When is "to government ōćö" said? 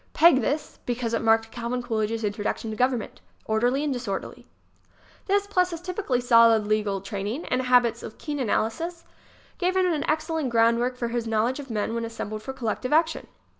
2.71-3.41